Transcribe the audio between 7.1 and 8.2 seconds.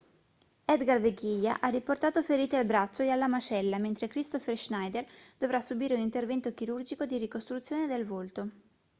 ricostruzione del